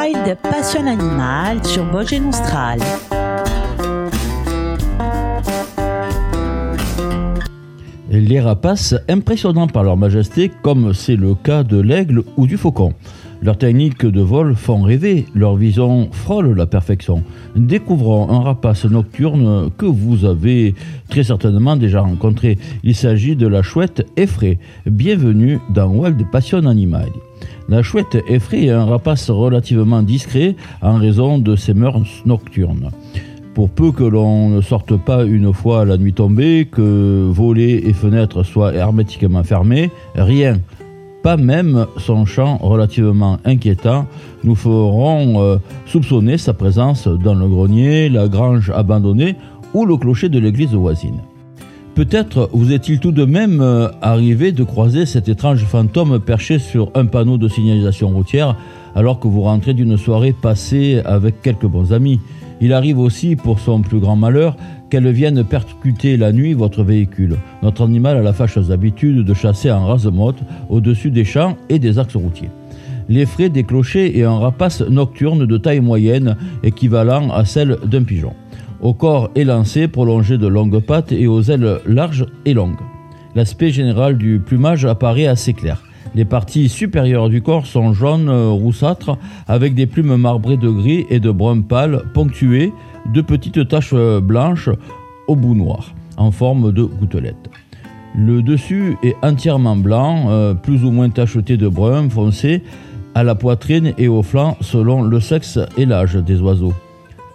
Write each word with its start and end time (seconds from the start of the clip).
Wild 0.00 0.38
Passion 0.42 0.86
Animal 0.86 1.62
sur 1.62 1.84
Austral. 1.94 2.78
Les 8.10 8.40
rapaces 8.40 8.94
impressionnants 9.10 9.66
par 9.66 9.84
leur 9.84 9.98
majesté, 9.98 10.50
comme 10.62 10.94
c'est 10.94 11.16
le 11.16 11.34
cas 11.34 11.64
de 11.64 11.78
l'aigle 11.78 12.22
ou 12.38 12.46
du 12.46 12.56
faucon. 12.56 12.94
Leurs 13.42 13.58
techniques 13.58 14.06
de 14.06 14.22
vol 14.22 14.54
font 14.54 14.80
rêver, 14.80 15.26
leur 15.34 15.56
vision 15.56 16.08
frôle 16.12 16.56
la 16.56 16.66
perfection. 16.66 17.22
Découvrons 17.54 18.30
un 18.30 18.40
rapace 18.40 18.86
nocturne 18.86 19.70
que 19.76 19.86
vous 19.86 20.24
avez 20.24 20.74
très 21.10 21.24
certainement 21.24 21.76
déjà 21.76 22.00
rencontré. 22.00 22.58
Il 22.84 22.94
s'agit 22.94 23.36
de 23.36 23.46
la 23.46 23.60
chouette 23.60 24.06
effraie. 24.16 24.58
Bienvenue 24.86 25.58
dans 25.68 25.88
Wild 25.88 26.24
Passion 26.30 26.64
Animal. 26.64 27.10
La 27.68 27.82
chouette 27.82 28.18
effraie 28.26 28.70
un 28.70 28.84
rapace 28.84 29.30
relativement 29.30 30.02
discret 30.02 30.56
en 30.82 30.96
raison 30.96 31.38
de 31.38 31.56
ses 31.56 31.74
mœurs 31.74 32.22
nocturnes. 32.26 32.90
Pour 33.54 33.68
peu 33.68 33.92
que 33.92 34.04
l'on 34.04 34.48
ne 34.48 34.60
sorte 34.60 34.96
pas 34.96 35.24
une 35.24 35.52
fois 35.52 35.84
la 35.84 35.98
nuit 35.98 36.12
tombée, 36.12 36.68
que 36.70 37.28
volets 37.30 37.82
et 37.86 37.92
fenêtres 37.92 38.42
soient 38.42 38.74
hermétiquement 38.74 39.42
fermés, 39.42 39.90
rien 40.14 40.58
pas 41.22 41.36
même 41.36 41.86
son 41.98 42.24
chant 42.24 42.56
relativement 42.58 43.38
inquiétant, 43.44 44.06
nous 44.42 44.54
ferons 44.54 45.42
euh, 45.42 45.56
soupçonner 45.86 46.38
sa 46.38 46.54
présence 46.54 47.06
dans 47.06 47.34
le 47.34 47.46
grenier, 47.46 48.08
la 48.08 48.28
grange 48.28 48.70
abandonnée 48.70 49.36
ou 49.74 49.84
le 49.84 49.96
clocher 49.96 50.28
de 50.28 50.38
l'église 50.38 50.72
voisine. 50.72 51.20
Peut-être 51.94 52.48
vous 52.52 52.72
est-il 52.72 53.00
tout 53.00 53.12
de 53.12 53.24
même 53.24 53.60
euh, 53.60 53.88
arrivé 54.00 54.52
de 54.52 54.62
croiser 54.62 55.06
cet 55.06 55.28
étrange 55.28 55.64
fantôme 55.64 56.20
perché 56.20 56.58
sur 56.58 56.90
un 56.94 57.06
panneau 57.06 57.36
de 57.36 57.48
signalisation 57.48 58.08
routière 58.08 58.56
alors 58.94 59.18
que 59.18 59.28
vous 59.28 59.42
rentrez 59.42 59.74
d'une 59.74 59.96
soirée 59.96 60.32
passée 60.32 61.02
avec 61.04 61.42
quelques 61.42 61.66
bons 61.66 61.92
amis. 61.92 62.20
Il 62.60 62.72
arrive 62.72 62.98
aussi, 62.98 63.36
pour 63.36 63.58
son 63.58 63.80
plus 63.80 64.00
grand 64.00 64.16
malheur, 64.16 64.56
qu'elle 64.90 65.10
vienne 65.10 65.44
percuter 65.44 66.16
la 66.16 66.32
nuit 66.32 66.52
votre 66.52 66.82
véhicule. 66.82 67.36
Notre 67.62 67.84
animal 67.84 68.16
a 68.16 68.22
la 68.22 68.32
fâcheuse 68.32 68.70
habitude 68.70 69.24
de 69.24 69.34
chasser 69.34 69.70
en 69.70 69.86
rase-motte 69.86 70.40
au-dessus 70.68 71.10
des 71.10 71.24
champs 71.24 71.56
et 71.68 71.78
des 71.78 71.98
axes 71.98 72.16
routiers. 72.16 72.50
Les 73.08 73.26
frais 73.26 73.48
des 73.48 73.64
clochers 73.64 74.16
et 74.18 74.24
un 74.24 74.38
rapace 74.38 74.82
nocturne 74.82 75.46
de 75.46 75.56
taille 75.56 75.80
moyenne 75.80 76.36
équivalent 76.62 77.30
à 77.30 77.44
celle 77.44 77.78
d'un 77.84 78.04
pigeon. 78.04 78.34
Au 78.82 78.94
corps 78.94 79.30
élancé, 79.34 79.88
prolongé 79.88 80.38
de 80.38 80.46
longues 80.46 80.80
pattes 80.80 81.12
et 81.12 81.26
aux 81.26 81.42
ailes 81.42 81.80
larges 81.86 82.26
et 82.46 82.54
longues. 82.54 82.80
L'aspect 83.34 83.70
général 83.70 84.16
du 84.16 84.40
plumage 84.40 84.84
apparaît 84.84 85.26
assez 85.26 85.52
clair. 85.52 85.82
Les 86.14 86.24
parties 86.24 86.68
supérieures 86.68 87.28
du 87.28 87.42
corps 87.42 87.66
sont 87.66 87.92
jaunes 87.92 88.30
roussâtres 88.30 89.16
avec 89.46 89.74
des 89.74 89.86
plumes 89.86 90.16
marbrées 90.16 90.56
de 90.56 90.70
gris 90.70 91.06
et 91.10 91.20
de 91.20 91.30
brun 91.30 91.60
pâle 91.60 92.04
ponctuées 92.14 92.72
de 93.12 93.20
petites 93.20 93.68
taches 93.68 93.94
blanches 94.22 94.70
au 95.28 95.36
bout 95.36 95.54
noir, 95.54 95.94
en 96.16 96.30
forme 96.30 96.72
de 96.72 96.82
gouttelettes. 96.82 97.50
Le 98.16 98.42
dessus 98.42 98.96
est 99.04 99.14
entièrement 99.22 99.76
blanc, 99.76 100.30
euh, 100.30 100.54
plus 100.54 100.84
ou 100.84 100.90
moins 100.90 101.10
tacheté 101.10 101.56
de 101.56 101.68
brun 101.68 102.08
foncé 102.08 102.64
à 103.14 103.22
la 103.22 103.36
poitrine 103.36 103.92
et 103.98 104.08
au 104.08 104.22
flanc 104.22 104.56
selon 104.60 105.02
le 105.02 105.20
sexe 105.20 105.58
et 105.76 105.86
l'âge 105.86 106.16
des 106.16 106.40
oiseaux. 106.40 106.74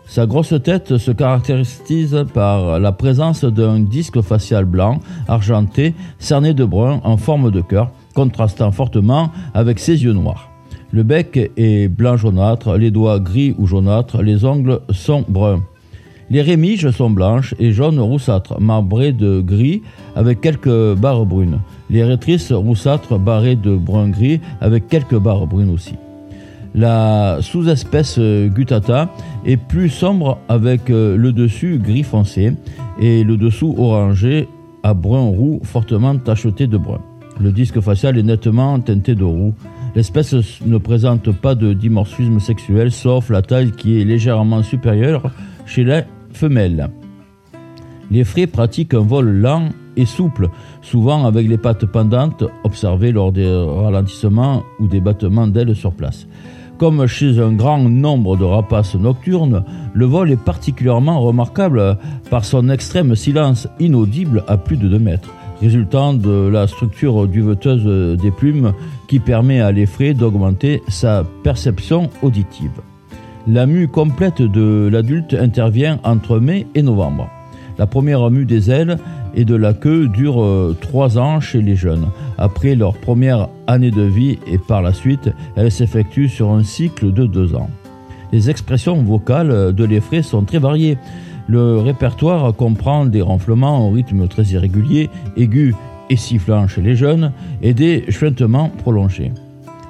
Sa 0.07 0.27
grosse 0.27 0.53
tête 0.63 0.97
se 0.97 1.11
caractérise 1.11 2.25
par 2.33 2.79
la 2.79 2.91
présence 2.91 3.43
d'un 3.43 3.79
disque 3.79 4.21
facial 4.21 4.65
blanc, 4.65 4.99
argenté, 5.27 5.93
cerné 6.19 6.53
de 6.53 6.63
brun 6.63 7.01
en 7.03 7.17
forme 7.17 7.51
de 7.51 7.61
cœur, 7.61 7.91
contrastant 8.13 8.71
fortement 8.71 9.31
avec 9.53 9.79
ses 9.79 10.03
yeux 10.03 10.13
noirs. 10.13 10.49
Le 10.91 11.03
bec 11.03 11.51
est 11.57 11.87
blanc 11.89 12.17
jaunâtre, 12.17 12.77
les 12.77 12.91
doigts 12.91 13.19
gris 13.19 13.55
ou 13.57 13.67
jaunâtres, 13.67 14.21
les 14.21 14.45
ongles 14.45 14.79
sont 14.91 15.25
bruns. 15.27 15.63
Les 16.29 16.41
rémiges 16.41 16.89
sont 16.91 17.09
blanches 17.09 17.53
et 17.59 17.71
jaunes 17.71 17.99
roussâtres, 17.99 18.61
marbrées 18.61 19.11
de 19.11 19.41
gris 19.41 19.81
avec 20.15 20.39
quelques 20.39 20.95
barres 20.95 21.25
brunes. 21.25 21.59
Les 21.89 22.03
rétrices 22.03 22.51
roussâtres 22.51 23.19
barrées 23.19 23.55
de 23.55 23.75
brun 23.75 24.09
gris 24.09 24.39
avec 24.61 24.87
quelques 24.87 25.19
barres 25.19 25.47
brunes 25.47 25.69
aussi. 25.69 25.95
La 26.75 27.37
sous-espèce 27.41 28.19
gutata 28.19 29.09
est 29.45 29.57
plus 29.57 29.89
sombre 29.89 30.39
avec 30.49 30.89
le 30.89 31.31
dessus 31.31 31.79
gris 31.79 32.03
foncé 32.03 32.53
et 32.99 33.23
le 33.23 33.37
dessous 33.37 33.73
orangé 33.77 34.49
à 34.83 34.93
brun 34.93 35.29
roux 35.29 35.61
fortement 35.63 36.17
tacheté 36.17 36.67
de 36.67 36.77
brun. 36.77 36.99
Le 37.39 37.51
disque 37.51 37.79
facial 37.79 38.17
est 38.17 38.23
nettement 38.23 38.79
teinté 38.79 39.15
de 39.15 39.23
roux 39.23 39.53
L'espèce 39.95 40.35
ne 40.65 40.77
présente 40.77 41.31
pas 41.31 41.55
de 41.55 41.71
dimorphisme 41.71 42.41
sexuel, 42.41 42.91
sauf 42.91 43.29
la 43.29 43.41
taille 43.41 43.71
qui 43.71 44.01
est 44.01 44.03
légèrement 44.03 44.61
supérieure 44.61 45.31
chez 45.65 45.85
les 45.85 46.01
femelles. 46.33 46.89
Les 48.11 48.25
frais 48.25 48.45
pratiquent 48.45 48.93
un 48.93 48.99
vol 48.99 49.39
lent 49.39 49.69
et 49.95 50.05
souple, 50.05 50.49
souvent 50.81 51.25
avec 51.25 51.47
les 51.47 51.57
pattes 51.57 51.85
pendantes 51.85 52.43
observées 52.65 53.13
lors 53.13 53.31
des 53.31 53.47
ralentissements 53.47 54.63
ou 54.79 54.87
des 54.87 54.99
battements 54.99 55.47
d'ailes 55.47 55.75
sur 55.75 55.93
place. 55.93 56.27
Comme 56.77 57.07
chez 57.07 57.39
un 57.39 57.53
grand 57.53 57.79
nombre 57.79 58.35
de 58.35 58.43
rapaces 58.43 58.95
nocturnes, 58.95 59.63
le 59.93 60.05
vol 60.05 60.31
est 60.31 60.43
particulièrement 60.43 61.21
remarquable 61.21 61.97
par 62.29 62.43
son 62.43 62.69
extrême 62.69 63.15
silence 63.15 63.67
inaudible 63.79 64.43
à 64.47 64.57
plus 64.57 64.77
de 64.77 64.89
2 64.89 64.99
mètres 64.99 65.33
résultant 65.61 66.13
de 66.13 66.47
la 66.47 66.67
structure 66.67 67.27
duveteuse 67.27 68.17
des 68.17 68.31
plumes 68.31 68.73
qui 69.07 69.19
permet 69.19 69.61
à 69.61 69.71
l'effraie 69.71 70.13
d'augmenter 70.13 70.81
sa 70.87 71.23
perception 71.43 72.09
auditive. 72.21 72.81
La 73.47 73.65
mue 73.65 73.87
complète 73.87 74.41
de 74.41 74.89
l'adulte 74.91 75.33
intervient 75.33 75.99
entre 76.03 76.39
mai 76.39 76.67
et 76.75 76.81
novembre. 76.81 77.29
La 77.77 77.87
première 77.87 78.29
mue 78.31 78.45
des 78.45 78.71
ailes 78.71 78.97
et 79.35 79.45
de 79.45 79.55
la 79.55 79.73
queue 79.73 80.07
dure 80.07 80.75
3 80.81 81.17
ans 81.17 81.39
chez 81.39 81.61
les 81.61 81.75
jeunes. 81.75 82.07
Après 82.37 82.75
leur 82.75 82.95
première 82.95 83.49
année 83.67 83.91
de 83.91 84.01
vie 84.01 84.39
et 84.47 84.57
par 84.57 84.81
la 84.81 84.93
suite, 84.93 85.29
elle 85.55 85.71
s'effectue 85.71 86.29
sur 86.29 86.51
un 86.51 86.63
cycle 86.63 87.11
de 87.11 87.25
2 87.25 87.55
ans. 87.55 87.69
Les 88.31 88.49
expressions 88.49 89.01
vocales 89.01 89.73
de 89.73 89.83
l'effraie 89.83 90.21
sont 90.21 90.43
très 90.43 90.59
variées. 90.59 90.97
Le 91.47 91.77
répertoire 91.77 92.55
comprend 92.55 93.05
des 93.05 93.21
ronflements 93.21 93.87
au 93.87 93.91
rythme 93.91 94.27
très 94.27 94.43
irrégulier, 94.43 95.09
aigus 95.37 95.75
et 96.09 96.15
sifflants 96.15 96.67
chez 96.67 96.81
les 96.81 96.95
jeunes, 96.95 97.31
et 97.61 97.73
des 97.73 98.05
chuintements 98.09 98.69
prolongés. 98.69 99.31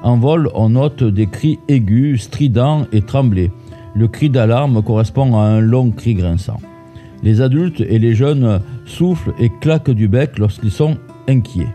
En 0.04 0.18
vol, 0.18 0.50
on 0.54 0.70
note 0.70 1.04
des 1.04 1.28
cris 1.28 1.58
aigus, 1.68 2.24
stridents 2.24 2.86
et 2.92 3.02
tremblés. 3.02 3.52
Le 3.96 4.08
cri 4.08 4.30
d'alarme 4.30 4.84
correspond 4.84 5.38
à 5.38 5.44
un 5.44 5.62
long 5.62 5.92
cri 5.92 6.14
grinçant. 6.14 6.60
Les 7.24 7.42
adultes 7.42 7.82
et 7.82 7.98
les 7.98 8.14
jeunes 8.14 8.60
soufflent 8.86 9.34
et 9.40 9.50
claquent 9.62 9.92
du 9.92 10.08
bec 10.08 10.38
lorsqu'ils 10.38 10.72
sont 10.72 10.98
inquiets. 11.28 11.74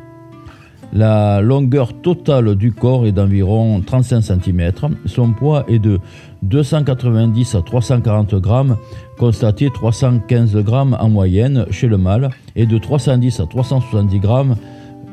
La 0.92 1.40
longueur 1.40 1.92
totale 1.92 2.56
du 2.56 2.72
corps 2.72 3.06
est 3.06 3.12
d'environ 3.12 3.80
35 3.80 4.22
cm. 4.22 4.72
Son 5.06 5.32
poids 5.32 5.64
est 5.68 5.78
de 5.78 6.00
290 6.42 7.54
à 7.54 7.62
340 7.62 8.34
grammes, 8.36 8.76
constaté 9.16 9.70
315 9.72 10.56
grammes 10.56 10.96
en 10.98 11.08
moyenne 11.08 11.66
chez 11.70 11.86
le 11.86 11.96
mâle, 11.96 12.30
et 12.56 12.66
de 12.66 12.76
310 12.76 13.38
à 13.38 13.46
370 13.46 14.18
grammes, 14.18 14.56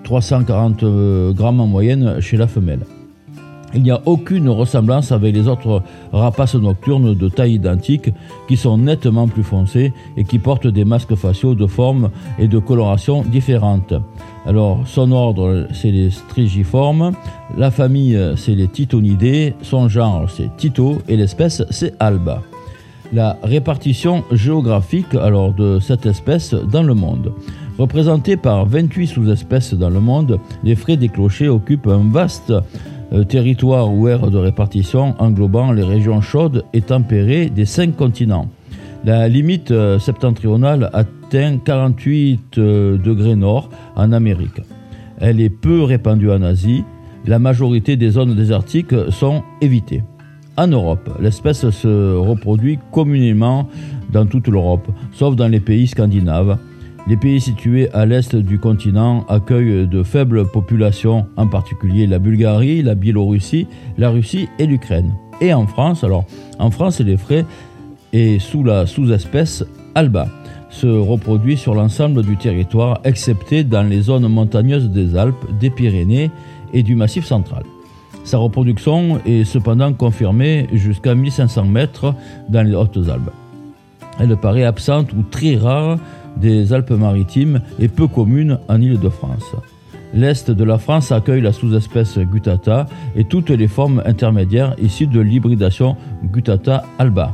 340 0.04 0.84
grammes 1.36 1.60
en 1.60 1.68
moyenne 1.68 2.20
chez 2.22 2.38
la 2.38 2.48
femelle. 2.48 2.86
Il 3.74 3.84
n'y 3.84 3.92
a 3.92 4.02
aucune 4.06 4.50
ressemblance 4.50 5.12
avec 5.12 5.36
les 5.36 5.48
autres 5.48 5.84
rapaces 6.14 6.56
nocturnes 6.56 7.14
de 7.14 7.30
taille 7.30 7.56
identique 7.56 8.12
qui 8.48 8.56
sont 8.56 8.78
nettement 8.78 9.28
plus 9.28 9.44
foncés 9.44 9.94
et 10.16 10.24
qui 10.24 10.40
portent 10.40 10.68
des 10.68 10.86
masques 10.86 11.16
faciaux 11.16 11.54
de 11.54 11.68
forme 11.68 12.10
et 12.40 12.48
de 12.48 12.60
coloration 12.60 13.24
différentes. 13.24 13.94
Alors, 14.46 14.80
son 14.86 15.12
ordre, 15.12 15.68
c'est 15.74 15.92
les 15.92 16.10
strigiformes, 16.10 17.12
la 17.58 17.70
famille, 17.70 18.18
c'est 18.38 18.56
les 18.56 18.70
titonidés, 18.70 19.54
son 19.62 19.90
genre, 19.90 20.30
c'est 20.30 20.56
Tito 20.56 21.00
et 21.10 21.18
l'espèce, 21.18 21.64
c'est 21.70 21.94
Alba. 22.00 22.42
La 23.12 23.38
répartition 23.44 24.24
géographique 24.32 25.14
alors 25.16 25.54
de 25.54 25.80
cette 25.80 26.06
espèce 26.06 26.54
dans 26.54 26.84
le 26.84 26.94
monde. 26.94 27.34
Représentée 27.78 28.38
par 28.38 28.66
28 28.66 29.08
sous-espèces 29.08 29.74
dans 29.74 29.90
le 29.90 30.00
monde, 30.00 30.40
les 30.64 30.76
frais 30.76 30.98
des 30.98 31.10
clochers 31.10 31.50
occupent 31.50 31.88
un 31.88 32.10
vaste 32.12 32.54
territoire 33.28 33.94
ou 33.94 34.08
aire 34.08 34.30
de 34.30 34.38
répartition 34.38 35.16
englobant 35.20 35.72
les 35.72 35.84
régions 35.84 36.22
chaudes 36.22 36.66
et 36.74 36.82
tempérées 36.82 37.50
des 37.50 37.66
cinq 37.66 37.96
continents. 37.96 38.50
La 39.06 39.30
limite 39.30 39.72
euh, 39.72 40.00
septentrionale 40.00 40.90
atteint 40.94 41.60
48 41.60 42.58
euh, 42.58 42.98
degrés 42.98 43.36
nord 43.36 43.70
en 43.96 44.12
Amérique. 44.12 44.62
Elle 45.20 45.40
est 45.40 45.50
peu 45.50 45.84
répandue 45.84 46.32
en 46.32 46.42
Asie. 46.42 46.84
La 47.26 47.40
majorité 47.40 47.96
des 47.96 48.10
zones 48.12 48.36
désertiques 48.36 48.94
sont 49.10 49.44
évitées. 49.62 50.04
En 50.58 50.68
Europe, 50.68 51.10
l'espèce 51.22 51.70
se 51.70 52.16
reproduit 52.16 52.80
communément 52.92 53.68
dans 54.12 54.26
toute 54.26 54.48
l'Europe, 54.48 54.88
sauf 55.14 55.36
dans 55.36 55.48
les 55.48 55.60
pays 55.60 55.88
scandinaves. 55.88 56.58
Les 57.08 57.16
pays 57.16 57.40
situés 57.40 57.90
à 57.94 58.06
l'est 58.06 58.36
du 58.36 58.60
continent 58.60 59.26
accueillent 59.30 59.88
de 59.88 60.04
faibles 60.04 60.46
populations, 60.46 61.26
en 61.38 61.48
particulier 61.48 62.06
la 62.06 62.20
Bulgarie, 62.20 62.82
la 62.84 62.96
Biélorussie, 62.96 63.66
la 63.98 64.10
Russie 64.10 64.50
et 64.60 64.66
l'Ukraine. 64.66 65.14
Et 65.40 65.54
en 65.54 65.66
France, 65.68 66.04
alors, 66.04 66.26
en 66.60 66.70
France, 66.70 67.00
les 67.00 67.16
frais 67.16 67.46
est 68.12 68.40
sous 68.40 68.62
la 68.62 68.86
sous-espèce 68.86 69.64
alba 69.96 70.28
se 70.70 70.88
reproduit 70.88 71.56
sur 71.56 71.76
l'ensemble 71.76 72.24
du 72.24 72.36
territoire, 72.36 73.00
excepté 73.06 73.64
dans 73.64 73.84
les 73.84 74.02
zones 74.02 74.28
montagneuses 74.28 74.90
des 74.90 75.16
Alpes, 75.16 75.46
des 75.62 75.70
Pyrénées 75.70 76.30
et 76.74 76.84
du 76.84 76.96
Massif 76.96 77.26
central. 77.26 77.64
Sa 78.26 78.38
reproduction 78.38 79.22
est 79.26 79.46
cependant 79.46 79.94
confirmée 79.94 80.68
jusqu'à 80.74 81.16
1500 81.16 81.64
mètres 81.66 82.14
dans 82.50 82.64
les 82.64 82.76
Hautes-Alpes. 82.76 83.32
Elle 84.20 84.36
paraît 84.36 84.66
absente 84.66 85.14
ou 85.14 85.22
très 85.22 85.56
rare 85.56 85.98
des 86.40 86.74
Alpes-Maritimes 86.74 87.62
et 87.80 87.88
peu 87.88 88.08
commune 88.08 88.60
en 88.68 88.82
Île-de-France. 88.82 89.56
L'Est 90.14 90.50
de 90.50 90.64
la 90.64 90.78
France 90.78 91.12
accueille 91.12 91.42
la 91.42 91.52
sous-espèce 91.52 92.18
Gutata 92.18 92.86
et 93.16 93.26
toutes 93.26 93.50
les 93.50 93.68
formes 93.68 94.02
intermédiaires 94.06 94.76
issues 94.82 95.08
de 95.08 95.20
l'hybridation 95.20 95.98
Gutata 96.24 96.84
alba. 96.98 97.34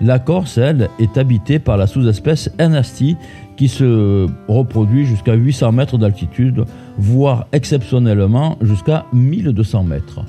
La 0.00 0.18
Corse, 0.18 0.58
elle, 0.58 0.88
est 0.98 1.18
habitée 1.18 1.58
par 1.58 1.76
la 1.76 1.86
sous-espèce 1.86 2.50
Anastie 2.58 3.16
qui 3.56 3.68
se 3.68 4.26
reproduit 4.48 5.04
jusqu'à 5.04 5.34
800 5.34 5.72
mètres 5.72 5.98
d'altitude, 5.98 6.64
voire 6.96 7.46
exceptionnellement 7.52 8.56
jusqu'à 8.62 9.04
1200 9.12 9.84
mètres. 9.84 10.24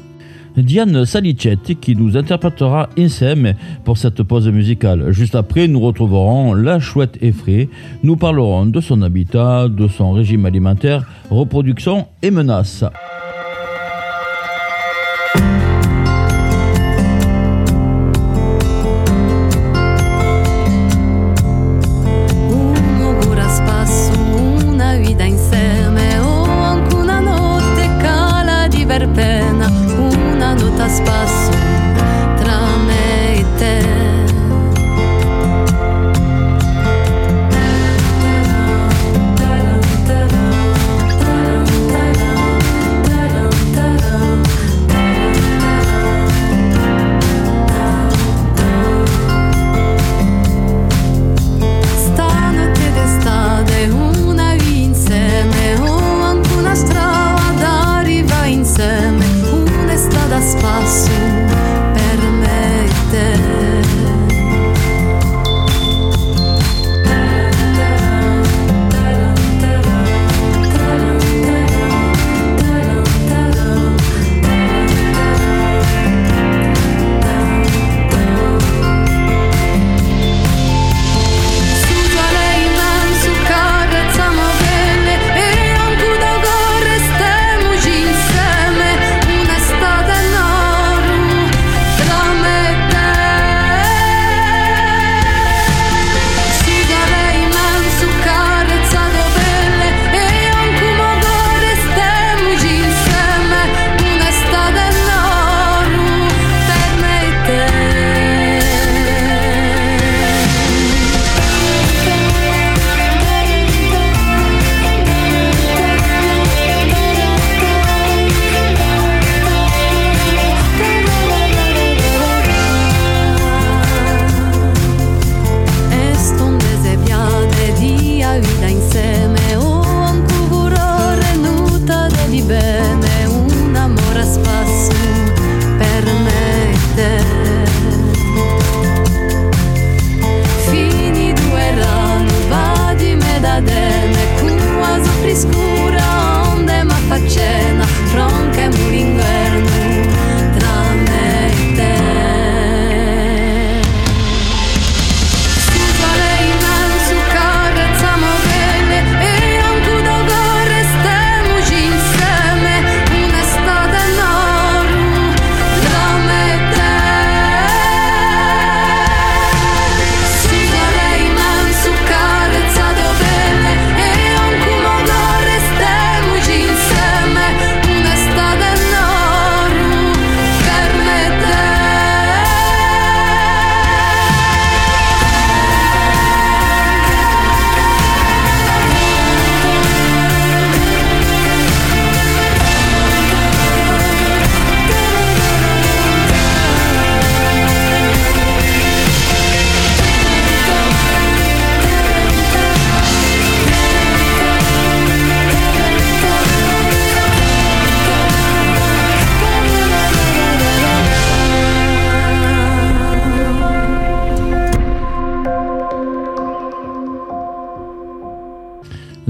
Diane 0.57 1.05
Salicetti 1.05 1.75
qui 1.75 1.95
nous 1.95 2.17
interprétera 2.17 2.89
Insem 2.97 3.53
pour 3.83 3.97
cette 3.97 4.23
pause 4.23 4.47
musicale. 4.49 5.11
Juste 5.11 5.35
après, 5.35 5.67
nous 5.67 5.79
retrouverons 5.79 6.53
La 6.53 6.79
Chouette 6.79 7.17
effraie. 7.21 7.69
Nous 8.03 8.17
parlerons 8.17 8.65
de 8.65 8.81
son 8.81 9.01
habitat, 9.01 9.67
de 9.67 9.87
son 9.87 10.11
régime 10.11 10.45
alimentaire, 10.45 11.05
reproduction 11.29 12.07
et 12.21 12.31
menaces. 12.31 12.83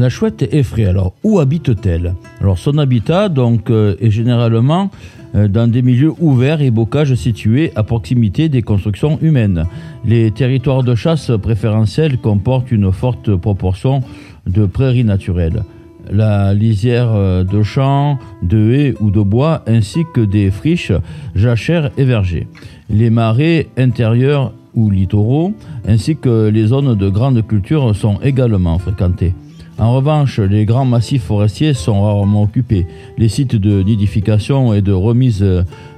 La 0.01 0.09
chouette 0.09 0.51
effraie. 0.51 0.85
Alors, 0.85 1.13
où 1.23 1.37
habite-t-elle? 1.37 2.15
Alors, 2.39 2.57
son 2.57 2.79
habitat 2.79 3.29
donc 3.29 3.69
euh, 3.69 3.95
est 4.01 4.09
généralement 4.09 4.89
euh, 5.35 5.47
dans 5.47 5.67
des 5.67 5.83
milieux 5.83 6.13
ouverts 6.19 6.63
et 6.63 6.71
bocages 6.71 7.13
situés 7.13 7.71
à 7.75 7.83
proximité 7.83 8.49
des 8.49 8.63
constructions 8.63 9.19
humaines. 9.21 9.67
Les 10.03 10.31
territoires 10.31 10.81
de 10.81 10.95
chasse 10.95 11.29
préférentiels 11.39 12.17
comportent 12.17 12.71
une 12.71 12.91
forte 12.91 13.35
proportion 13.35 14.01
de 14.47 14.65
prairies 14.65 15.03
naturelles. 15.03 15.61
La 16.09 16.55
lisière 16.55 17.11
euh, 17.13 17.43
de 17.43 17.61
champs, 17.61 18.17
de 18.41 18.71
haies 18.71 18.95
ou 19.01 19.11
de 19.11 19.21
bois, 19.21 19.61
ainsi 19.67 19.99
que 20.15 20.21
des 20.21 20.49
friches, 20.49 20.93
jachères 21.35 21.91
et 21.99 22.05
vergers. 22.05 22.47
Les 22.89 23.11
marais 23.11 23.67
intérieurs 23.77 24.51
ou 24.73 24.89
littoraux, 24.89 25.53
ainsi 25.87 26.15
que 26.15 26.49
les 26.49 26.65
zones 26.65 26.95
de 26.95 27.09
grande 27.09 27.45
culture 27.45 27.95
sont 27.95 28.19
également 28.23 28.79
fréquentées. 28.79 29.35
En 29.81 29.95
revanche, 29.95 30.39
les 30.39 30.65
grands 30.65 30.85
massifs 30.85 31.23
forestiers 31.23 31.73
sont 31.73 32.03
rarement 32.03 32.43
occupés. 32.43 32.85
Les 33.17 33.29
sites 33.29 33.55
de 33.55 33.81
nidification 33.81 34.75
et 34.75 34.81
de 34.83 34.91
remise 34.91 35.43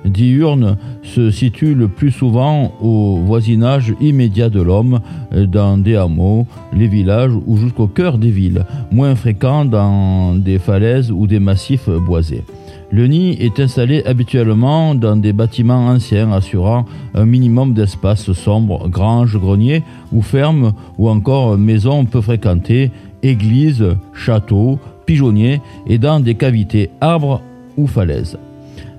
diurne 0.06 0.78
se 1.04 1.32
situent 1.32 1.76
le 1.76 1.90
plus 1.90 2.12
souvent 2.12 2.72
au 2.82 3.18
voisinage 3.18 3.94
immédiat 4.00 4.50
de 4.50 4.62
l'homme, 4.62 5.02
dans 5.34 5.78
des 5.78 5.98
hameaux, 5.98 6.48
les 6.74 6.88
villages 6.88 7.34
ou 7.46 7.58
jusqu'au 7.58 7.88
cœur 7.88 8.18
des 8.18 8.32
villes, 8.32 8.66
moins 8.90 9.16
fréquents 9.16 9.66
dans 9.66 10.34
des 10.34 10.60
falaises 10.60 11.12
ou 11.12 11.28
des 11.28 11.42
massifs 11.42 11.90
boisés. 11.90 12.46
Le 12.90 13.08
nid 13.08 13.36
est 13.42 13.60
installé 13.60 14.02
habituellement 14.06 14.96
dans 14.96 15.18
des 15.18 15.34
bâtiments 15.34 15.88
anciens 15.88 16.32
assurant 16.32 16.86
un 17.16 17.26
minimum 17.26 17.74
d'espace 17.74 18.32
sombre, 18.32 18.88
granges, 18.88 19.38
greniers 19.38 19.84
ou 20.14 20.22
fermes 20.22 20.72
ou 20.98 21.10
encore 21.10 21.58
maisons 21.58 22.06
peu 22.06 22.22
fréquentées, 22.22 22.92
églises, 23.24 23.86
châteaux, 24.14 24.80
pigeonniers 25.06 25.62
et 25.88 25.98
dans 25.98 26.20
des 26.20 26.36
cavités 26.36 26.92
arbres 27.02 27.42
ou 27.78 27.88
falaises. 27.88 28.38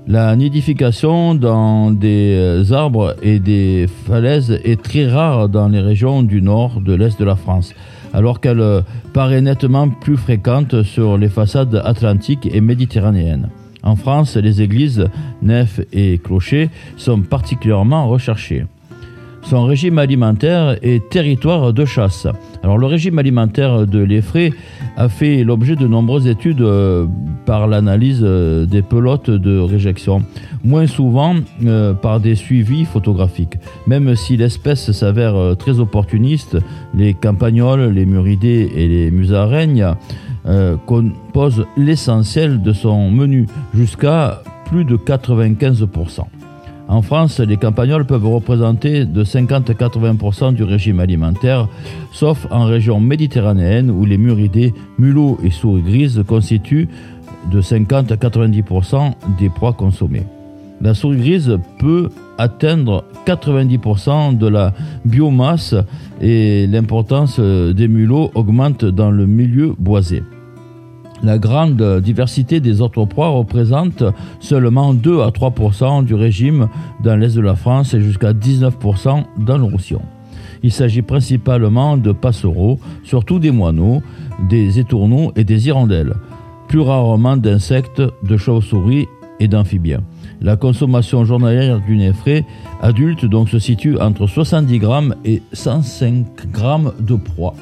La 0.06 0.36
nidification 0.36 1.34
dans 1.34 1.90
des 1.90 2.72
arbres 2.72 3.16
et 3.22 3.38
des 3.38 3.86
falaises 4.06 4.60
est 4.62 4.82
très 4.82 5.06
rare 5.06 5.48
dans 5.48 5.68
les 5.68 5.80
régions 5.80 6.22
du 6.22 6.42
nord, 6.42 6.82
de 6.82 6.92
l'est 6.92 7.18
de 7.18 7.24
la 7.24 7.36
France, 7.36 7.74
alors 8.12 8.40
qu'elle 8.40 8.82
paraît 9.14 9.40
nettement 9.40 9.88
plus 9.88 10.18
fréquente 10.18 10.82
sur 10.82 11.16
les 11.16 11.30
façades 11.30 11.80
atlantiques 11.84 12.48
et 12.52 12.60
méditerranéennes. 12.60 13.48
En 13.82 13.96
France, 13.96 14.36
les 14.36 14.60
églises, 14.60 15.06
nefs 15.42 15.80
et 15.92 16.18
clochers 16.18 16.70
sont 16.96 17.20
particulièrement 17.20 18.08
recherchés. 18.08 18.64
Son 19.44 19.64
régime 19.64 19.98
alimentaire 19.98 20.78
est 20.82 21.08
territoire 21.10 21.72
de 21.72 21.84
chasse. 21.84 22.26
Alors 22.62 22.78
le 22.78 22.86
régime 22.86 23.18
alimentaire 23.18 23.86
de 23.86 23.98
l'Effray 23.98 24.52
a 24.96 25.08
fait 25.08 25.44
l'objet 25.44 25.76
de 25.76 25.86
nombreuses 25.86 26.26
études 26.26 26.62
euh, 26.62 27.06
par 27.44 27.66
l'analyse 27.68 28.20
euh, 28.22 28.64
des 28.66 28.82
pelotes 28.82 29.30
de 29.30 29.58
réjection, 29.58 30.22
moins 30.64 30.86
souvent 30.86 31.36
euh, 31.64 31.92
par 31.92 32.20
des 32.20 32.34
suivis 32.34 32.84
photographiques. 32.84 33.58
Même 33.86 34.16
si 34.16 34.36
l'espèce 34.36 34.92
s'avère 34.92 35.56
très 35.58 35.78
opportuniste, 35.78 36.56
les 36.94 37.14
campagnols, 37.14 37.92
les 37.92 38.06
muridés 38.06 38.70
et 38.74 38.88
les 38.88 39.10
musaraignes 39.10 39.94
euh, 40.46 40.76
compose 40.84 41.64
l'essentiel 41.74 42.60
de 42.60 42.74
son 42.74 43.10
menu, 43.10 43.46
jusqu'à 43.72 44.42
plus 44.66 44.84
de 44.84 44.96
95%. 44.96 46.20
En 46.86 47.00
France, 47.00 47.40
les 47.40 47.56
campagnols 47.56 48.04
peuvent 48.04 48.26
représenter 48.26 49.06
de 49.06 49.24
50 49.24 49.70
à 49.70 49.72
80% 49.72 50.52
du 50.52 50.64
régime 50.64 51.00
alimentaire, 51.00 51.68
sauf 52.12 52.46
en 52.50 52.64
région 52.66 53.00
méditerranéenne 53.00 53.90
où 53.90 54.04
les 54.04 54.18
muridés, 54.18 54.74
mulots 54.98 55.38
et 55.42 55.50
souris 55.50 55.82
grises 55.82 56.22
constituent 56.26 56.88
de 57.50 57.60
50 57.60 58.12
à 58.12 58.16
90% 58.16 59.12
des 59.38 59.48
proies 59.48 59.72
consommées. 59.72 60.24
La 60.80 60.92
souris 60.92 61.18
grise 61.18 61.58
peut 61.78 62.10
atteindre 62.36 63.04
90% 63.26 64.36
de 64.36 64.46
la 64.46 64.74
biomasse 65.04 65.74
et 66.20 66.66
l'importance 66.66 67.40
des 67.40 67.88
mulots 67.88 68.30
augmente 68.34 68.84
dans 68.84 69.10
le 69.10 69.26
milieu 69.26 69.74
boisé. 69.78 70.22
La 71.24 71.38
grande 71.38 72.02
diversité 72.02 72.60
des 72.60 72.82
autres 72.82 73.06
proies 73.06 73.28
représente 73.28 74.04
seulement 74.40 74.92
2 74.92 75.22
à 75.22 75.28
3% 75.28 76.04
du 76.04 76.12
régime 76.14 76.68
dans 77.02 77.16
l'est 77.16 77.34
de 77.34 77.40
la 77.40 77.54
France 77.54 77.94
et 77.94 78.02
jusqu'à 78.02 78.34
19% 78.34 79.24
dans 79.38 79.56
le 79.56 79.64
Roussillon. 79.64 80.02
Il 80.62 80.70
s'agit 80.70 81.00
principalement 81.00 81.96
de 81.96 82.12
passereaux, 82.12 82.78
surtout 83.04 83.38
des 83.38 83.52
moineaux, 83.52 84.02
des 84.50 84.78
étourneaux 84.78 85.32
et 85.34 85.44
des 85.44 85.66
hirondelles, 85.66 86.12
plus 86.68 86.80
rarement 86.80 87.38
d'insectes, 87.38 88.02
de 88.22 88.36
chauves-souris 88.36 89.06
et 89.40 89.48
d'amphibiens. 89.48 90.02
La 90.42 90.56
consommation 90.56 91.24
journalière 91.24 91.80
d'une 91.80 92.02
effraie 92.02 92.44
adulte 92.82 93.24
donc 93.24 93.48
se 93.48 93.58
situe 93.58 93.98
entre 93.98 94.26
70 94.26 94.78
grammes 94.78 95.14
et 95.24 95.40
105 95.54 96.50
grammes 96.52 96.92
de 97.00 97.14
proie. 97.14 97.54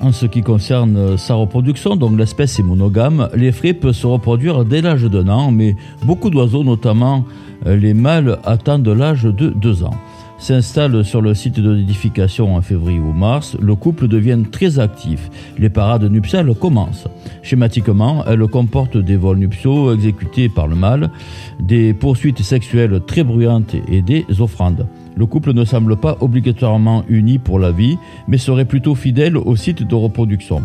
En 0.00 0.12
ce 0.12 0.26
qui 0.26 0.42
concerne 0.42 1.16
sa 1.16 1.34
reproduction, 1.34 1.96
donc 1.96 2.18
l'espèce 2.18 2.58
est 2.58 2.62
monogame, 2.62 3.28
l'effraie 3.34 3.72
peut 3.72 3.94
se 3.94 4.06
reproduire 4.06 4.64
dès 4.64 4.82
l'âge 4.82 5.04
d'un 5.04 5.28
an, 5.28 5.50
mais 5.50 5.74
beaucoup 6.04 6.28
d'oiseaux, 6.28 6.64
notamment 6.64 7.24
euh, 7.66 7.76
les 7.76 7.94
mâles, 7.94 8.38
attendent 8.44 8.88
l'âge 8.88 9.24
de 9.24 9.48
2 9.48 9.84
ans. 9.84 9.94
S'installe 10.38 11.02
sur 11.02 11.22
le 11.22 11.32
site 11.32 11.60
de 11.60 11.74
nidification 11.74 12.56
en 12.56 12.60
février 12.60 13.00
ou 13.00 13.12
mars, 13.12 13.56
le 13.58 13.74
couple 13.74 14.06
devient 14.06 14.42
très 14.52 14.78
actif. 14.78 15.30
Les 15.56 15.70
parades 15.70 16.04
nuptiales 16.04 16.54
commencent. 16.54 17.08
Schématiquement, 17.42 18.22
elles 18.26 18.46
comportent 18.46 18.98
des 18.98 19.16
vols 19.16 19.38
nuptiaux 19.38 19.94
exécutés 19.94 20.50
par 20.50 20.66
le 20.66 20.76
mâle, 20.76 21.10
des 21.58 21.94
poursuites 21.94 22.42
sexuelles 22.42 23.00
très 23.06 23.24
bruyantes 23.24 23.74
et 23.88 24.02
des 24.02 24.26
offrandes. 24.38 24.86
Le 25.16 25.24
couple 25.24 25.54
ne 25.54 25.64
semble 25.64 25.96
pas 25.96 26.18
obligatoirement 26.20 27.04
uni 27.08 27.38
pour 27.38 27.58
la 27.58 27.72
vie, 27.72 27.96
mais 28.28 28.36
serait 28.36 28.66
plutôt 28.66 28.94
fidèle 28.94 29.38
au 29.38 29.56
site 29.56 29.82
de 29.82 29.94
reproduction. 29.94 30.62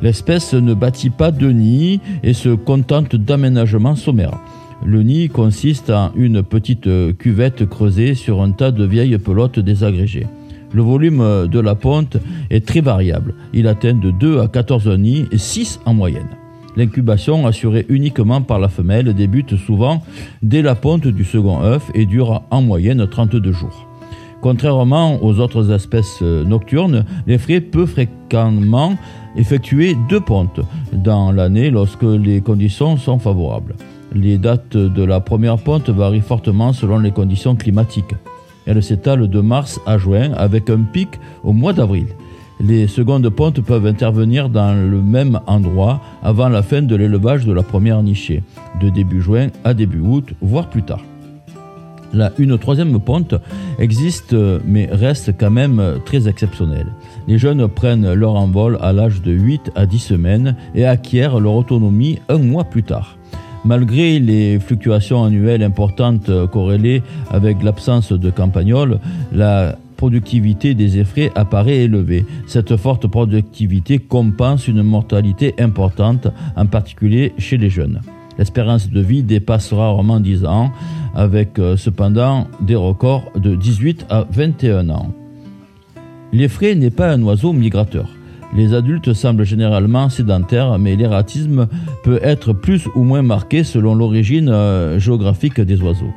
L'espèce 0.00 0.54
ne 0.54 0.72
bâtit 0.72 1.10
pas 1.10 1.32
de 1.32 1.50
nid 1.50 2.00
et 2.22 2.32
se 2.32 2.50
contente 2.50 3.16
d'aménagements 3.16 3.96
sommaires. 3.96 4.38
Le 4.86 5.02
nid 5.02 5.28
consiste 5.28 5.90
en 5.90 6.12
une 6.14 6.44
petite 6.44 6.88
cuvette 7.18 7.68
creusée 7.68 8.14
sur 8.14 8.40
un 8.40 8.52
tas 8.52 8.70
de 8.70 8.84
vieilles 8.84 9.18
pelotes 9.18 9.58
désagrégées. 9.58 10.28
Le 10.72 10.82
volume 10.82 11.48
de 11.48 11.58
la 11.58 11.74
ponte 11.74 12.18
est 12.50 12.64
très 12.64 12.80
variable. 12.80 13.34
Il 13.52 13.66
atteint 13.66 13.94
de 13.94 14.12
2 14.12 14.38
à 14.40 14.46
14 14.46 14.86
nids 14.90 15.26
et 15.32 15.38
6 15.38 15.80
en 15.86 15.94
moyenne. 15.94 16.28
L'incubation, 16.76 17.44
assurée 17.48 17.86
uniquement 17.88 18.42
par 18.42 18.60
la 18.60 18.68
femelle, 18.68 19.12
débute 19.14 19.56
souvent 19.56 20.04
dès 20.42 20.62
la 20.62 20.76
ponte 20.76 21.08
du 21.08 21.24
second 21.24 21.60
œuf 21.62 21.90
et 21.94 22.06
dure 22.06 22.42
en 22.52 22.62
moyenne 22.62 23.04
32 23.04 23.50
jours. 23.50 23.87
Contrairement 24.40 25.22
aux 25.24 25.40
autres 25.40 25.72
espèces 25.72 26.20
euh, 26.22 26.44
nocturnes, 26.44 27.04
les 27.26 27.38
fraies 27.38 27.60
peuvent 27.60 27.88
fréquemment 27.88 28.96
effectuer 29.36 29.96
deux 30.08 30.20
pontes 30.20 30.60
dans 30.92 31.32
l'année 31.32 31.70
lorsque 31.70 32.02
les 32.02 32.40
conditions 32.40 32.96
sont 32.96 33.18
favorables. 33.18 33.74
Les 34.14 34.38
dates 34.38 34.76
de 34.76 35.02
la 35.02 35.20
première 35.20 35.58
ponte 35.58 35.90
varient 35.90 36.20
fortement 36.20 36.72
selon 36.72 36.98
les 36.98 37.10
conditions 37.10 37.56
climatiques. 37.56 38.14
Elle 38.66 38.82
s'étale 38.82 39.28
de 39.28 39.40
mars 39.40 39.80
à 39.86 39.98
juin 39.98 40.32
avec 40.34 40.70
un 40.70 40.80
pic 40.80 41.08
au 41.42 41.52
mois 41.52 41.72
d'avril. 41.72 42.06
Les 42.60 42.86
secondes 42.86 43.28
pontes 43.28 43.60
peuvent 43.60 43.86
intervenir 43.86 44.48
dans 44.48 44.74
le 44.74 45.00
même 45.00 45.40
endroit 45.46 46.00
avant 46.22 46.48
la 46.48 46.62
fin 46.62 46.82
de 46.82 46.96
l'élevage 46.96 47.44
de 47.44 47.52
la 47.52 47.62
première 47.62 48.02
nichée, 48.02 48.42
de 48.80 48.88
début 48.88 49.20
juin 49.20 49.48
à 49.64 49.74
début 49.74 50.00
août, 50.00 50.32
voire 50.40 50.68
plus 50.68 50.82
tard 50.82 51.02
une 52.38 52.58
troisième 52.58 52.98
ponte 53.00 53.34
existe 53.78 54.34
mais 54.64 54.88
reste 54.90 55.34
quand 55.38 55.50
même 55.50 55.82
très 56.04 56.28
exceptionnelle. 56.28 56.86
Les 57.26 57.38
jeunes 57.38 57.68
prennent 57.68 58.12
leur 58.12 58.34
envol 58.36 58.78
à 58.80 58.92
l'âge 58.92 59.22
de 59.22 59.32
8 59.32 59.72
à 59.74 59.86
10 59.86 59.98
semaines 59.98 60.56
et 60.74 60.86
acquièrent 60.86 61.40
leur 61.40 61.54
autonomie 61.54 62.18
un 62.28 62.38
mois 62.38 62.64
plus 62.64 62.82
tard. 62.82 63.18
Malgré 63.64 64.18
les 64.18 64.58
fluctuations 64.58 65.24
annuelles 65.24 65.62
importantes 65.62 66.30
corrélées 66.50 67.02
avec 67.30 67.62
l'absence 67.62 68.12
de 68.12 68.30
campagnols, 68.30 68.98
la 69.32 69.76
productivité 69.98 70.74
des 70.74 70.98
effraies 70.98 71.32
apparaît 71.34 71.78
élevée. 71.78 72.24
Cette 72.46 72.76
forte 72.76 73.08
productivité 73.08 73.98
compense 73.98 74.68
une 74.68 74.82
mortalité 74.82 75.54
importante, 75.58 76.28
en 76.56 76.66
particulier 76.66 77.34
chez 77.36 77.58
les 77.58 77.68
jeunes. 77.68 78.00
L'espérance 78.38 78.88
de 78.88 79.00
vie 79.00 79.24
dépasse 79.24 79.72
rarement 79.72 80.20
10 80.20 80.44
ans, 80.44 80.70
avec 81.14 81.58
euh, 81.58 81.76
cependant 81.76 82.46
des 82.60 82.76
records 82.76 83.32
de 83.36 83.56
18 83.56 84.06
à 84.10 84.26
21 84.30 84.90
ans. 84.90 85.12
L'effraie 86.32 86.76
n'est 86.76 86.90
pas 86.90 87.10
un 87.10 87.22
oiseau 87.22 87.52
migrateur. 87.52 88.08
Les 88.56 88.74
adultes 88.74 89.12
semblent 89.12 89.44
généralement 89.44 90.08
sédentaires, 90.08 90.78
mais 90.78 90.94
l'ératisme 90.94 91.66
peut 92.04 92.20
être 92.22 92.52
plus 92.52 92.86
ou 92.94 93.02
moins 93.02 93.22
marqué 93.22 93.64
selon 93.64 93.94
l'origine 93.96 94.48
euh, 94.48 95.00
géographique 95.00 95.60
des 95.60 95.82
oiseaux. 95.82 96.12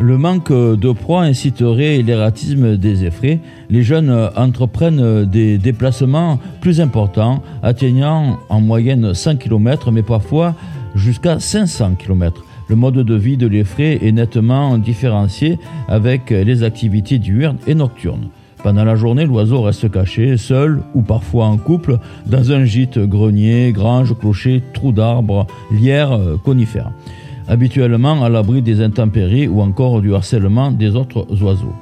Le 0.00 0.16
manque 0.16 0.50
de 0.50 0.92
proie 0.92 1.22
inciterait 1.24 2.00
l'ératisme 2.00 2.78
des 2.78 3.04
effraies. 3.04 3.40
Les 3.68 3.82
jeunes 3.82 4.30
entreprennent 4.36 5.26
des 5.26 5.58
déplacements 5.58 6.40
plus 6.62 6.80
importants, 6.80 7.42
atteignant 7.62 8.38
en 8.48 8.62
moyenne 8.62 9.12
100 9.12 9.36
km, 9.36 9.90
mais 9.90 10.02
parfois 10.02 10.54
jusqu'à 10.94 11.38
500 11.38 11.94
km. 11.98 12.44
Le 12.68 12.76
mode 12.76 12.98
de 12.98 13.14
vie 13.14 13.36
de 13.36 13.46
l'effraie 13.46 13.98
est 14.02 14.12
nettement 14.12 14.78
différencié 14.78 15.58
avec 15.88 16.30
les 16.30 16.62
activités 16.62 17.18
diurnes 17.18 17.58
et 17.66 17.74
nocturnes. 17.74 18.28
Pendant 18.62 18.84
la 18.84 18.94
journée, 18.94 19.26
l'oiseau 19.26 19.62
reste 19.62 19.90
caché, 19.90 20.36
seul 20.36 20.82
ou 20.94 21.02
parfois 21.02 21.46
en 21.46 21.56
couple, 21.56 21.98
dans 22.26 22.52
un 22.52 22.64
gîte, 22.64 22.98
grenier, 22.98 23.72
grange, 23.72 24.16
clocher, 24.16 24.62
trou 24.72 24.92
d'arbres, 24.92 25.48
lierre, 25.72 26.18
conifères. 26.44 26.92
Habituellement 27.48 28.22
à 28.22 28.28
l'abri 28.28 28.62
des 28.62 28.80
intempéries 28.80 29.48
ou 29.48 29.60
encore 29.60 30.00
du 30.00 30.14
harcèlement 30.14 30.70
des 30.70 30.94
autres 30.94 31.26
oiseaux. 31.42 31.74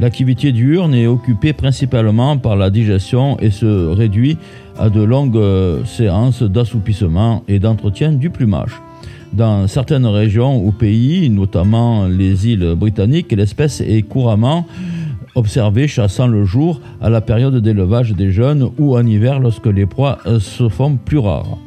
L'activité 0.00 0.50
diurne 0.50 0.94
est 0.94 1.06
occupée 1.06 1.52
principalement 1.52 2.38
par 2.38 2.56
la 2.56 2.70
digestion 2.70 3.38
et 3.38 3.50
se 3.50 3.88
réduit 3.88 4.38
à 4.78 4.88
de 4.88 5.02
longues 5.02 5.36
euh, 5.36 5.84
séances 5.84 6.42
d'assoupissement 6.42 7.44
et 7.48 7.58
d'entretien 7.58 8.10
du 8.10 8.30
plumage. 8.30 8.72
Dans 9.34 9.68
certaines 9.68 10.06
régions 10.06 10.64
ou 10.64 10.72
pays, 10.72 11.28
notamment 11.28 12.06
les 12.06 12.48
îles 12.48 12.74
britanniques, 12.76 13.30
l'espèce 13.32 13.82
est 13.82 14.00
couramment 14.00 14.66
observée 15.34 15.86
chassant 15.86 16.26
le 16.26 16.44
jour 16.46 16.80
à 17.02 17.10
la 17.10 17.20
période 17.20 17.56
d'élevage 17.56 18.12
des 18.12 18.30
jeunes 18.30 18.70
ou 18.78 18.96
en 18.96 19.06
hiver 19.06 19.38
lorsque 19.38 19.66
les 19.66 19.84
proies 19.84 20.18
se 20.40 20.70
font 20.70 20.96
plus 20.96 21.18
rares. 21.18 21.58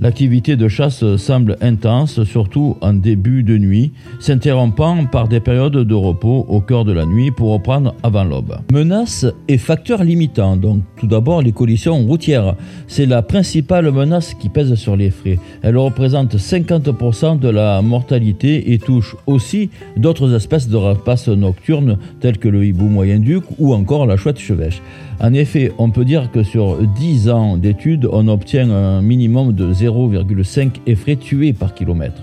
L'activité 0.00 0.54
de 0.54 0.68
chasse 0.68 1.04
semble 1.16 1.56
intense, 1.60 2.22
surtout 2.22 2.76
en 2.82 2.92
début 2.92 3.42
de 3.42 3.58
nuit, 3.58 3.90
s'interrompant 4.20 5.06
par 5.06 5.26
des 5.26 5.40
périodes 5.40 5.76
de 5.76 5.94
repos 5.94 6.46
au 6.48 6.60
cœur 6.60 6.84
de 6.84 6.92
la 6.92 7.04
nuit 7.04 7.32
pour 7.32 7.50
reprendre 7.52 7.96
avant 8.04 8.22
l'aube. 8.22 8.58
Menaces 8.70 9.26
et 9.48 9.58
facteurs 9.58 10.04
limitants. 10.04 10.56
Donc, 10.56 10.82
tout 10.98 11.08
d'abord, 11.08 11.42
les 11.42 11.50
collisions 11.50 11.98
routières. 12.06 12.54
C'est 12.86 13.06
la 13.06 13.22
principale 13.22 13.90
menace 13.90 14.34
qui 14.34 14.48
pèse 14.48 14.72
sur 14.76 14.94
les 14.94 15.10
frais. 15.10 15.40
Elle 15.62 15.76
représente 15.76 16.36
50% 16.36 17.40
de 17.40 17.48
la 17.48 17.82
mortalité 17.82 18.72
et 18.72 18.78
touche 18.78 19.16
aussi 19.26 19.68
d'autres 19.96 20.32
espèces 20.32 20.68
de 20.68 20.76
rapaces 20.76 21.26
nocturnes 21.26 21.98
telles 22.20 22.38
que 22.38 22.48
le 22.48 22.64
hibou 22.64 22.84
moyen-duc 22.84 23.42
ou 23.58 23.74
encore 23.74 24.06
la 24.06 24.16
chouette 24.16 24.38
chevêche. 24.38 24.80
En 25.20 25.32
effet, 25.32 25.72
on 25.78 25.90
peut 25.90 26.04
dire 26.04 26.30
que 26.30 26.44
sur 26.44 26.76
10 26.76 27.28
ans 27.30 27.56
d'études, 27.56 28.08
on 28.12 28.28
obtient 28.28 28.70
un 28.70 29.02
minimum 29.02 29.52
de 29.52 29.72
0,5 29.88 30.80
effraies 30.86 31.16
tués 31.16 31.52
par 31.52 31.74
kilomètre. 31.74 32.22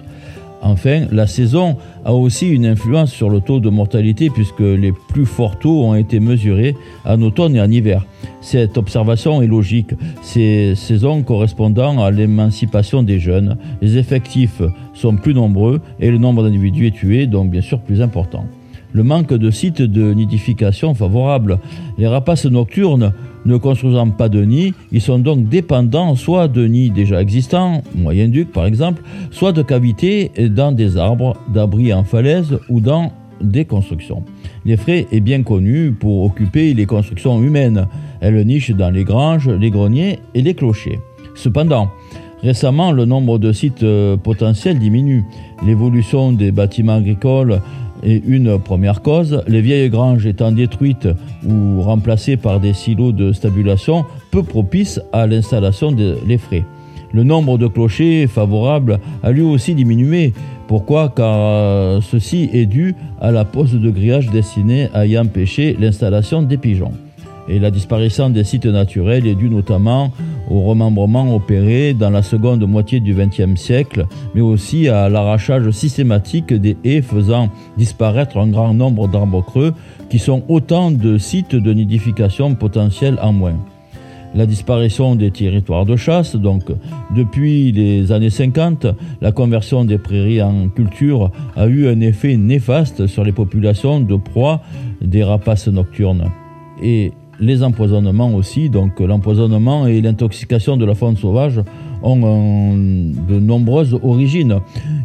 Enfin, 0.62 1.06
la 1.12 1.28
saison 1.28 1.78
a 2.06 2.14
aussi 2.14 2.50
une 2.50 2.66
influence 2.66 3.12
sur 3.12 3.30
le 3.30 3.40
taux 3.40 3.60
de 3.60 3.70
mortalité 3.70 4.32
puisque 4.32 4.62
les 4.62 4.92
plus 4.92 5.28
forts 5.28 5.60
taux 5.60 5.84
ont 5.84 5.94
été 5.94 6.20
mesurés 6.20 6.76
en 7.06 7.22
automne 7.22 7.56
et 7.56 7.62
en 7.62 7.70
hiver. 7.70 8.04
Cette 8.42 8.76
observation 8.78 9.44
est 9.44 9.48
logique, 9.48 9.92
ces 10.24 10.74
saisons 10.76 11.22
correspondant 11.22 12.04
à 12.04 12.10
l'émancipation 12.10 13.04
des 13.04 13.20
jeunes, 13.20 13.58
les 13.82 13.98
effectifs 13.98 14.64
sont 14.94 15.16
plus 15.16 15.36
nombreux 15.36 15.82
et 16.00 16.10
le 16.10 16.18
nombre 16.18 16.42
d'individus 16.44 16.92
tués 16.92 17.28
donc 17.28 17.52
bien 17.52 17.62
sûr 17.62 17.80
plus 17.80 18.02
important 18.02 18.46
le 18.96 19.04
manque 19.04 19.34
de 19.34 19.52
sites 19.52 19.82
de 19.82 20.14
nidification 20.14 20.94
favorables. 20.94 21.60
Les 21.98 22.08
rapaces 22.08 22.46
nocturnes 22.46 23.12
ne 23.46 23.58
construisant 23.58 24.10
pas 24.10 24.30
de 24.30 24.42
nid, 24.44 24.74
ils 24.94 25.02
sont 25.02 25.20
donc 25.20 25.50
dépendants 25.50 26.16
soit 26.16 26.48
de 26.48 26.66
nids 26.66 26.92
déjà 26.92 27.22
existants, 27.22 27.84
moyen-duc 27.94 28.54
par 28.54 28.66
exemple, 28.66 29.04
soit 29.32 29.52
de 29.52 29.62
cavités 29.62 30.32
dans 30.50 30.72
des 30.72 30.96
arbres, 30.96 31.36
d'abris 31.54 31.94
en 31.94 32.06
falaise 32.06 32.58
ou 32.70 32.80
dans 32.80 33.12
des 33.42 33.66
constructions. 33.66 34.24
L'effraie 34.64 35.08
est 35.12 35.20
bien 35.20 35.44
connue 35.44 35.92
pour 35.92 36.24
occuper 36.24 36.74
les 36.74 36.86
constructions 36.86 37.44
humaines. 37.44 37.88
Elle 38.22 38.42
niche 38.46 38.72
dans 38.72 38.90
les 38.90 39.04
granges, 39.04 39.50
les 39.50 39.72
greniers 39.72 40.20
et 40.34 40.42
les 40.42 40.54
clochers. 40.54 41.00
Cependant, 41.36 41.90
récemment, 42.42 42.94
le 42.94 43.04
nombre 43.04 43.40
de 43.40 43.52
sites 43.52 43.84
euh, 43.84 44.16
potentiels 44.16 44.80
diminue. 44.80 45.26
L'évolution 45.66 46.32
des 46.32 46.52
bâtiments 46.52 46.96
agricoles 46.96 47.62
et 48.06 48.22
une 48.26 48.60
première 48.60 49.02
cause, 49.02 49.44
les 49.48 49.62
vieilles 49.62 49.90
granges 49.90 50.26
étant 50.26 50.52
détruites 50.52 51.08
ou 51.46 51.82
remplacées 51.82 52.38
par 52.38 52.60
des 52.60 52.74
silos 52.74 53.12
de 53.12 53.34
stabulation 53.34 54.06
peu 54.32 54.44
propices 54.44 55.02
à 55.12 55.28
l'installation 55.28 55.92
de 55.92 56.18
l'effraie. 56.28 56.66
Le 57.12 57.24
nombre 57.24 57.58
de 57.58 57.68
clochers 57.68 58.28
favorables 58.28 59.00
a 59.24 59.32
lui 59.32 59.42
aussi 59.42 59.74
diminué. 59.74 60.34
Pourquoi? 60.68 61.14
Car 61.16 61.36
euh, 61.36 62.00
ceci 62.02 62.50
est 62.54 62.66
dû 62.66 62.96
à 63.22 63.32
la 63.32 63.46
pose 63.46 63.74
de 63.74 63.90
grillage 63.90 64.30
destinée 64.30 64.90
à 64.94 65.06
y 65.06 65.18
empêcher 65.18 65.76
l'installation 65.80 66.42
des 66.42 66.58
pigeons. 66.58 66.92
Et 67.48 67.60
la 67.60 67.70
disparition 67.70 68.30
des 68.30 68.44
sites 68.44 68.66
naturels 68.66 69.28
est 69.28 69.36
due 69.36 69.50
notamment 69.50 70.12
au 70.50 70.62
remembrement 70.62 71.36
opéré 71.36 71.94
dans 71.94 72.10
la 72.10 72.24
seconde 72.24 72.66
moitié 72.68 73.00
du 73.00 73.14
XXe 73.14 73.60
siècle, 73.60 74.06
mais 74.34 74.42
aussi 74.42 74.88
à 74.90 75.10
l'arrachage 75.10 75.70
systématique 75.72 76.54
des 76.54 76.78
haies 76.84 77.02
faisant 77.02 77.50
disparaître 77.78 78.38
un 78.38 78.48
grand 78.48 78.74
nombre 78.74 79.08
d'arbres 79.08 79.44
creux 79.44 79.74
qui 80.10 80.20
sont 80.20 80.44
autant 80.48 80.92
de 80.92 81.18
sites 81.18 81.56
de 81.56 81.74
nidification 81.74 82.56
potentiels 82.56 83.20
en 83.22 83.34
moins. 83.34 83.58
La 84.34 84.46
disparition 84.46 85.16
des 85.16 85.32
territoires 85.32 85.86
de 85.86 85.96
chasse, 85.96 86.36
donc 86.36 86.64
depuis 87.16 87.72
les 87.72 88.12
années 88.12 88.30
50, 88.30 88.88
la 89.22 89.32
conversion 89.32 89.86
des 89.86 89.98
prairies 89.98 90.42
en 90.42 90.68
culture 90.68 91.32
a 91.56 91.68
eu 91.68 91.88
un 91.88 92.02
effet 92.02 92.36
néfaste 92.36 93.08
sur 93.08 93.24
les 93.24 93.32
populations 93.32 94.02
de 94.02 94.16
proies 94.18 94.62
des 95.02 95.24
rapaces 95.24 95.70
nocturnes. 95.70 96.32
Et 96.84 97.14
les 97.40 97.64
empoisonnements 97.64 98.34
aussi. 98.34 98.70
Donc 98.70 99.00
l'empoisonnement 99.00 99.88
et 99.88 100.02
l'intoxication 100.02 100.78
de 100.78 100.86
la 100.86 100.96
faune 100.96 101.18
sauvage 101.18 101.62
ont 102.04 102.76
de 102.76 103.40
nombreuses 103.40 103.98
origines. 104.04 104.60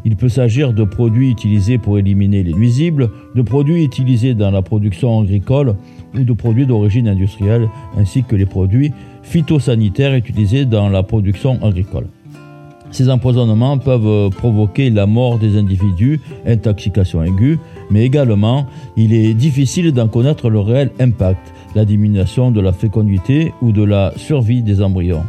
Il 0.04 0.16
peut 0.16 0.28
s'agir 0.28 0.72
de 0.72 0.84
produits 0.84 1.30
utilisés 1.30 1.78
pour 1.78 1.98
éliminer 1.98 2.42
les 2.42 2.52
nuisibles, 2.52 3.10
de 3.34 3.42
produits 3.42 3.84
utilisés 3.84 4.34
dans 4.34 4.50
la 4.50 4.62
production 4.62 5.20
agricole 5.20 5.76
ou 6.14 6.24
de 6.24 6.32
produits 6.32 6.66
d'origine 6.66 7.08
industrielle, 7.08 7.68
ainsi 7.96 8.24
que 8.24 8.36
les 8.36 8.46
produits 8.46 8.92
phytosanitaires 9.22 10.14
utilisés 10.14 10.64
dans 10.64 10.88
la 10.88 11.02
production 11.02 11.62
agricole. 11.62 12.06
Ces 12.90 13.08
empoisonnements 13.08 13.78
peuvent 13.78 14.30
provoquer 14.30 14.90
la 14.90 15.06
mort 15.06 15.38
des 15.38 15.56
individus, 15.56 16.20
intoxication 16.46 17.22
aiguë, 17.22 17.58
mais 17.90 18.04
également 18.04 18.66
il 18.96 19.12
est 19.12 19.34
difficile 19.34 19.92
d'en 19.92 20.08
connaître 20.08 20.50
le 20.50 20.60
réel 20.60 20.90
impact 20.98 21.52
la 21.74 21.84
diminution 21.84 22.50
de 22.50 22.60
la 22.60 22.72
fécondité 22.72 23.52
ou 23.62 23.72
de 23.72 23.82
la 23.82 24.12
survie 24.16 24.62
des 24.62 24.82
embryons. 24.82 25.24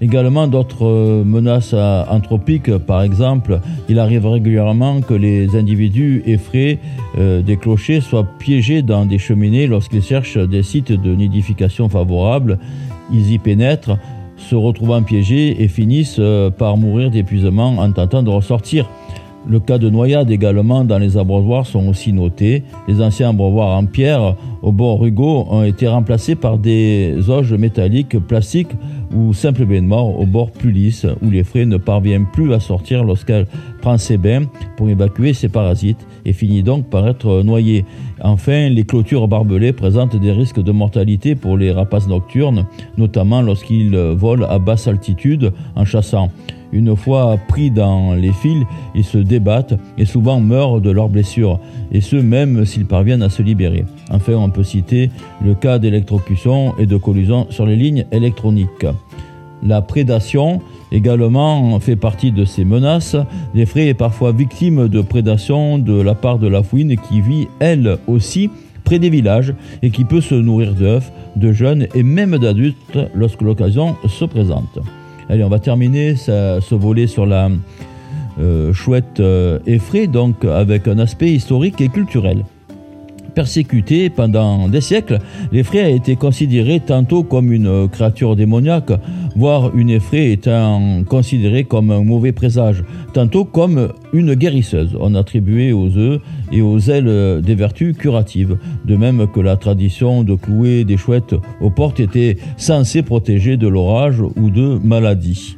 Également 0.00 0.46
d'autres 0.46 0.86
euh, 0.86 1.24
menaces 1.24 1.74
anthropiques, 1.74 2.76
par 2.78 3.02
exemple, 3.02 3.60
il 3.88 3.98
arrive 3.98 4.26
régulièrement 4.26 5.00
que 5.00 5.14
les 5.14 5.56
individus 5.56 6.22
euh, 7.18 7.42
des 7.42 7.56
clochers 7.56 8.00
soient 8.00 8.26
piégés 8.38 8.82
dans 8.82 9.06
des 9.06 9.18
cheminées 9.18 9.66
lorsqu'ils 9.66 10.04
cherchent 10.04 10.38
des 10.38 10.62
sites 10.62 10.92
de 10.92 11.14
nidification 11.16 11.88
favorables. 11.88 12.60
Ils 13.12 13.32
y 13.32 13.38
pénètrent, 13.38 13.98
se 14.38 14.54
retrouvant 14.54 15.02
piégés 15.02 15.62
et 15.62 15.68
finissent 15.68 16.16
euh, 16.18 16.50
par 16.50 16.76
mourir 16.76 17.10
d'épuisement 17.10 17.76
en 17.78 17.92
tentant 17.92 18.22
de 18.22 18.30
ressortir. 18.30 18.88
Le 19.46 19.60
cas 19.60 19.78
de 19.78 19.88
noyade 19.88 20.30
également 20.30 20.84
dans 20.84 20.98
les 20.98 21.16
abreuvoirs 21.16 21.66
sont 21.66 21.88
aussi 21.88 22.12
notés. 22.12 22.64
Les 22.86 23.00
anciens 23.00 23.30
abreuvoirs 23.30 23.76
en 23.76 23.86
pierre 23.86 24.36
au 24.62 24.72
bord 24.72 25.00
rugaux 25.00 25.46
ont 25.48 25.64
été 25.64 25.88
remplacés 25.88 26.34
par 26.34 26.58
des 26.58 27.30
auges 27.30 27.54
métalliques, 27.54 28.18
plastiques 28.18 28.72
ou 29.14 29.32
mort 29.82 30.20
au 30.20 30.26
bord 30.26 30.50
plus 30.50 30.70
lisse 30.70 31.06
où 31.22 31.30
les 31.30 31.44
frais 31.44 31.66
ne 31.66 31.76
parviennent 31.76 32.26
plus 32.32 32.52
à 32.52 32.60
sortir 32.60 33.04
lorsqu'elle 33.04 33.46
prend 33.80 33.98
ses 33.98 34.16
bains 34.16 34.44
pour 34.76 34.88
évacuer 34.88 35.34
ses 35.34 35.48
parasites 35.48 36.06
et 36.24 36.32
finit 36.32 36.62
donc 36.62 36.88
par 36.90 37.06
être 37.08 37.42
noyée. 37.42 37.84
Enfin, 38.20 38.68
les 38.68 38.84
clôtures 38.84 39.28
barbelées 39.28 39.72
présentent 39.72 40.16
des 40.16 40.32
risques 40.32 40.62
de 40.62 40.72
mortalité 40.72 41.34
pour 41.34 41.56
les 41.56 41.72
rapaces 41.72 42.08
nocturnes, 42.08 42.66
notamment 42.96 43.42
lorsqu'ils 43.42 43.96
volent 43.96 44.46
à 44.48 44.58
basse 44.58 44.88
altitude 44.88 45.52
en 45.76 45.84
chassant. 45.84 46.30
Une 46.72 46.96
fois 46.96 47.38
pris 47.48 47.70
dans 47.70 48.14
les 48.14 48.32
fils, 48.32 48.64
ils 48.94 49.04
se 49.04 49.18
débattent 49.18 49.74
et 49.96 50.04
souvent 50.04 50.40
meurent 50.40 50.80
de 50.80 50.90
leurs 50.90 51.08
blessures, 51.08 51.58
et 51.92 52.00
ce 52.00 52.16
même 52.16 52.64
s'ils 52.64 52.86
parviennent 52.86 53.22
à 53.22 53.30
se 53.30 53.42
libérer. 53.42 53.84
Enfin, 54.10 54.34
on 54.34 54.50
peut 54.50 54.64
citer 54.64 55.10
le 55.44 55.54
cas 55.54 55.78
d'électrocution 55.78 56.74
et 56.78 56.86
de 56.86 56.96
collision 56.96 57.46
sur 57.50 57.66
les 57.66 57.76
lignes 57.76 58.04
électroniques. 58.12 58.86
La 59.62 59.82
prédation 59.82 60.60
également 60.92 61.78
fait 61.80 61.96
partie 61.96 62.32
de 62.32 62.44
ces 62.44 62.64
menaces. 62.64 63.16
L'effraie 63.54 63.88
est 63.88 63.94
parfois 63.94 64.32
victime 64.32 64.88
de 64.88 65.00
prédation 65.00 65.78
de 65.78 66.00
la 66.00 66.14
part 66.14 66.38
de 66.38 66.46
la 66.46 66.62
fouine 66.62 66.96
qui 66.96 67.20
vit 67.20 67.48
elle 67.58 67.98
aussi 68.06 68.50
près 68.84 68.98
des 68.98 69.10
villages 69.10 69.54
et 69.82 69.90
qui 69.90 70.04
peut 70.04 70.20
se 70.20 70.34
nourrir 70.34 70.74
d'œufs, 70.74 71.12
de 71.36 71.52
jeunes 71.52 71.88
et 71.94 72.02
même 72.02 72.38
d'adultes 72.38 72.98
lorsque 73.14 73.42
l'occasion 73.42 73.96
se 74.06 74.24
présente. 74.24 74.78
Allez, 75.28 75.44
on 75.44 75.48
va 75.48 75.58
terminer 75.58 76.16
ce 76.16 76.74
volet 76.74 77.06
sur 77.06 77.26
la 77.26 77.50
euh, 78.40 78.72
chouette 78.72 79.20
euh, 79.20 79.58
effraie, 79.66 80.06
donc 80.06 80.44
avec 80.44 80.86
un 80.88 80.98
aspect 80.98 81.32
historique 81.32 81.80
et 81.80 81.88
culturel. 81.88 82.44
Persécuté 83.34 84.10
pendant 84.10 84.68
des 84.68 84.80
siècles, 84.80 85.18
l'effraie 85.52 85.82
a 85.82 85.88
été 85.88 86.16
considérée 86.16 86.80
tantôt 86.80 87.24
comme 87.24 87.52
une 87.52 87.88
créature 87.88 88.36
démoniaque, 88.36 88.92
voire 89.38 89.70
une 89.76 89.88
effraie 89.88 90.32
étant 90.32 91.04
considérée 91.04 91.62
comme 91.62 91.92
un 91.92 92.02
mauvais 92.02 92.32
présage, 92.32 92.82
tantôt 93.12 93.44
comme 93.44 93.92
une 94.12 94.34
guérisseuse. 94.34 94.96
On 94.98 95.14
attribuait 95.14 95.70
aux 95.70 95.96
œufs 95.96 96.20
et 96.50 96.60
aux 96.60 96.80
ailes 96.80 97.40
des 97.40 97.54
vertus 97.54 97.96
curatives, 97.96 98.58
de 98.84 98.96
même 98.96 99.28
que 99.32 99.38
la 99.38 99.56
tradition 99.56 100.24
de 100.24 100.34
clouer 100.34 100.84
des 100.84 100.96
chouettes 100.96 101.36
aux 101.60 101.70
portes 101.70 102.00
était 102.00 102.36
censée 102.56 103.02
protéger 103.02 103.56
de 103.56 103.68
l'orage 103.68 104.20
ou 104.20 104.50
de 104.50 104.80
maladies. 104.82 105.57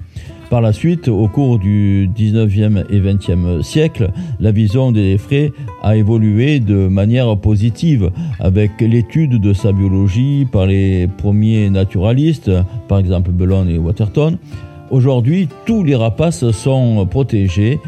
Par 0.50 0.60
la 0.60 0.72
suite, 0.72 1.06
au 1.06 1.28
cours 1.28 1.60
du 1.60 2.10
19e 2.12 2.84
et 2.90 2.98
20e 2.98 3.62
siècle, 3.62 4.10
la 4.40 4.50
vision 4.50 4.90
des 4.90 5.16
frais 5.16 5.52
a 5.80 5.96
évolué 5.96 6.58
de 6.58 6.88
manière 6.88 7.36
positive 7.36 8.10
avec 8.40 8.72
l'étude 8.80 9.40
de 9.40 9.52
sa 9.52 9.70
biologie 9.70 10.48
par 10.50 10.66
les 10.66 11.06
premiers 11.06 11.70
naturalistes, 11.70 12.50
par 12.88 12.98
exemple 12.98 13.30
Bellon 13.30 13.68
et 13.68 13.78
Waterton. 13.78 14.38
Aujourd'hui, 14.90 15.48
tous 15.66 15.84
les 15.84 15.94
rapaces 15.94 16.50
sont 16.50 17.06
protégés 17.06 17.78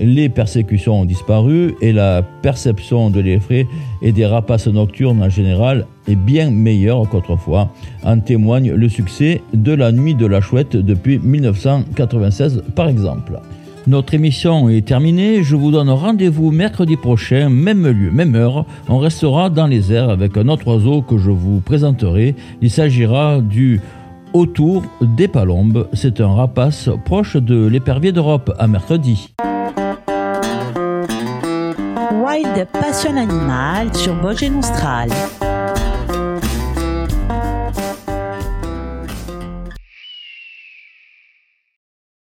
les 0.00 0.28
persécutions 0.28 1.00
ont 1.00 1.04
disparu 1.04 1.74
et 1.80 1.92
la 1.92 2.22
perception 2.22 3.10
de 3.10 3.20
l'effet 3.20 3.66
et 4.02 4.12
des 4.12 4.26
rapaces 4.26 4.66
nocturnes 4.66 5.22
en 5.22 5.28
général 5.28 5.86
est 6.08 6.16
bien 6.16 6.50
meilleure 6.50 7.08
qu'autrefois. 7.08 7.68
En 8.02 8.18
témoigne 8.18 8.72
le 8.72 8.88
succès 8.88 9.42
de 9.52 9.72
la 9.72 9.92
nuit 9.92 10.14
de 10.14 10.26
la 10.26 10.40
chouette 10.40 10.76
depuis 10.76 11.18
1996 11.18 12.62
par 12.74 12.88
exemple. 12.88 13.38
Notre 13.86 14.12
émission 14.14 14.68
est 14.68 14.86
terminée. 14.86 15.42
Je 15.42 15.56
vous 15.56 15.70
donne 15.70 15.88
rendez-vous 15.88 16.50
mercredi 16.50 16.96
prochain, 16.96 17.48
même 17.48 17.86
lieu, 17.86 18.10
même 18.10 18.34
heure. 18.34 18.66
On 18.88 18.98
restera 18.98 19.48
dans 19.48 19.66
les 19.66 19.92
airs 19.92 20.10
avec 20.10 20.36
un 20.36 20.48
autre 20.48 20.66
oiseau 20.66 21.00
que 21.02 21.16
je 21.16 21.30
vous 21.30 21.60
présenterai. 21.60 22.34
Il 22.60 22.70
s'agira 22.70 23.40
du 23.40 23.80
autour 24.32 24.84
des 25.00 25.28
palombes. 25.28 25.88
C'est 25.92 26.20
un 26.20 26.34
rapace 26.34 26.90
proche 27.04 27.36
de 27.36 27.66
l'épervier 27.66 28.12
d'Europe. 28.12 28.54
À 28.58 28.66
mercredi. 28.66 29.30
Wild 32.42 32.66
Passion 32.72 33.18
Animal 33.18 33.94
sur 33.94 34.14
Vosges 34.14 34.50
Austral. 34.58 35.10